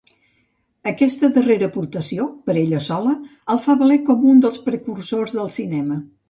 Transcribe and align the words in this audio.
Aquesta 0.91 1.27
darrera 1.35 1.67
aportació 1.71 2.25
per 2.47 2.55
ella 2.61 2.79
sola 2.87 3.13
el 3.57 3.61
fa 3.67 3.77
valer 3.83 3.99
com 4.09 4.25
un 4.33 4.43
dels 4.47 4.59
precursors 4.71 5.37
del 5.41 5.55
Cinema. 5.61 6.01